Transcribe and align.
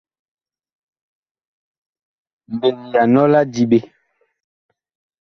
Mbeŋ 2.53 2.75
ya 2.93 3.01
nɔ 3.13 3.23
la 3.31 3.41
diɓe. 3.53 3.79